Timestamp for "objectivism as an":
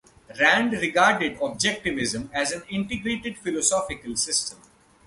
1.37-2.63